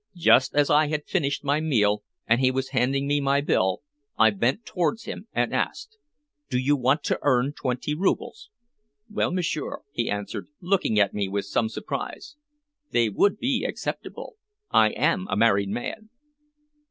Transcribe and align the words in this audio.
Just 0.17 0.55
as 0.55 0.71
I 0.71 0.87
had 0.87 1.05
finished 1.05 1.43
my 1.43 1.59
meal, 1.59 2.01
and 2.25 2.39
he 2.41 2.49
was 2.49 2.69
handing 2.69 3.05
me 3.07 3.21
my 3.21 3.39
bill, 3.39 3.83
I 4.17 4.31
bent 4.31 4.65
towards 4.65 5.03
him 5.03 5.27
and 5.31 5.53
asked 5.53 5.99
"Do 6.49 6.57
you 6.57 6.75
want 6.75 7.03
to 7.03 7.19
earn 7.21 7.53
twenty 7.53 7.93
roubles?" 7.93 8.49
"Well, 9.11 9.29
m'sieur," 9.31 9.83
he 9.91 10.09
answered, 10.09 10.47
looking 10.59 10.99
at 10.99 11.13
me 11.13 11.27
with 11.27 11.45
some 11.45 11.69
surprise. 11.69 12.35
"They 12.89 13.09
would 13.09 13.37
be 13.37 13.63
acceptable. 13.63 14.37
I 14.71 14.89
am 14.93 15.27
a 15.29 15.37
married 15.37 15.69
man." 15.69 16.09